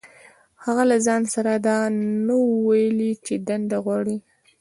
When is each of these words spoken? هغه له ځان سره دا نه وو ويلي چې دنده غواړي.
هغه 0.63 0.83
له 0.91 0.97
ځان 1.07 1.21
سره 1.33 1.51
دا 1.67 1.79
نه 2.27 2.35
وو 2.41 2.51
ويلي 2.69 3.11
چې 3.25 3.33
دنده 3.47 3.77
غواړي. 3.85 4.17